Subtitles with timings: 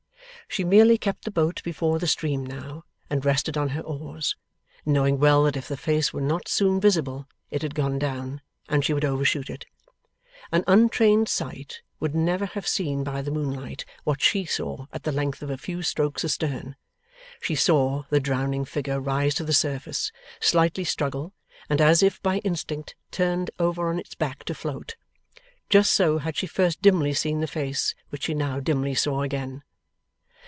[0.47, 4.35] She merely kept the boat before the stream now, and rested on her oars,
[4.85, 8.83] knowing well that if the face were not soon visible, it had gone down, and
[8.83, 9.65] she would overshoot it.
[10.51, 15.11] An untrained sight would never have seen by the moonlight what she saw at the
[15.13, 16.75] length of a few strokes astern.
[17.39, 20.11] She saw the drowning figure rise to the surface,
[20.41, 21.33] slightly struggle,
[21.69, 24.97] and as if by instinct turn over on its back to float.
[25.69, 29.63] Just so had she first dimly seen the face which she now dimly saw again.